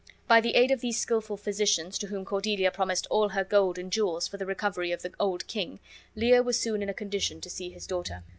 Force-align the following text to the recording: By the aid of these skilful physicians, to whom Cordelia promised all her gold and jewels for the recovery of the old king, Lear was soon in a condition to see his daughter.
By 0.27 0.41
the 0.41 0.55
aid 0.55 0.71
of 0.71 0.81
these 0.81 0.99
skilful 0.99 1.37
physicians, 1.37 1.99
to 1.99 2.07
whom 2.07 2.25
Cordelia 2.25 2.71
promised 2.71 3.05
all 3.11 3.29
her 3.29 3.43
gold 3.43 3.77
and 3.77 3.91
jewels 3.91 4.27
for 4.27 4.37
the 4.37 4.47
recovery 4.47 4.91
of 4.91 5.03
the 5.03 5.13
old 5.19 5.45
king, 5.45 5.79
Lear 6.15 6.41
was 6.41 6.59
soon 6.59 6.81
in 6.81 6.89
a 6.89 6.93
condition 6.95 7.39
to 7.39 7.51
see 7.51 7.69
his 7.69 7.85
daughter. 7.85 8.23